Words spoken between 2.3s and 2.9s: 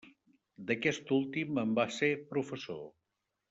professor.